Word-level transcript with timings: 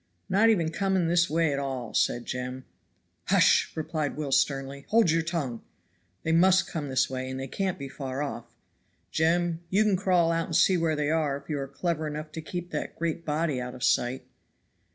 "Not 0.29 0.49
even 0.49 0.71
coming 0.71 1.07
this 1.07 1.29
way 1.29 1.53
at 1.53 1.59
all," 1.59 1.93
said 1.93 2.25
Jem. 2.25 2.65
"Hush!" 3.25 3.71
replied 3.75 4.17
Will 4.17 4.31
sternly, 4.31 4.83
"hold 4.89 5.11
your 5.11 5.21
tongue. 5.21 5.61
They 6.23 6.31
must 6.31 6.65
come 6.65 6.89
this 6.89 7.07
way, 7.07 7.29
and 7.29 7.39
they 7.39 7.45
can't 7.47 7.77
be 7.77 7.87
far 7.87 8.23
off. 8.23 8.47
Jem, 9.11 9.59
you 9.69 9.83
can 9.83 9.95
crawl 9.97 10.31
out 10.31 10.47
and 10.47 10.55
see 10.55 10.75
where 10.75 10.95
they 10.95 11.11
are, 11.11 11.37
if 11.37 11.49
you 11.49 11.59
are 11.59 11.67
clever 11.67 12.07
enough 12.07 12.31
to 12.31 12.41
keep 12.41 12.71
that 12.71 12.95
great 12.97 13.23
body 13.25 13.61
out 13.61 13.75
of 13.75 13.83
sight." 13.83 14.25